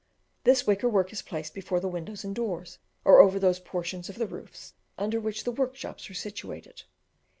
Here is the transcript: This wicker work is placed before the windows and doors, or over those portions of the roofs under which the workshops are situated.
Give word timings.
This 0.45 0.65
wicker 0.65 0.89
work 0.89 1.13
is 1.13 1.21
placed 1.21 1.53
before 1.53 1.79
the 1.79 1.87
windows 1.87 2.23
and 2.23 2.33
doors, 2.35 2.79
or 3.05 3.19
over 3.19 3.37
those 3.37 3.59
portions 3.59 4.09
of 4.09 4.17
the 4.17 4.25
roofs 4.25 4.73
under 4.97 5.19
which 5.19 5.43
the 5.43 5.51
workshops 5.51 6.09
are 6.09 6.15
situated. 6.15 6.81